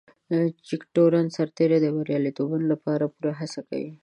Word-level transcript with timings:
جګتورن 0.69 1.25
د 1.29 1.33
سرتیرو 1.37 1.77
د 1.81 1.85
بريالیتوب 1.97 2.49
لپاره 2.71 3.03
پوره 3.13 3.31
هڅه 3.39 3.59
کوي. 3.69 3.91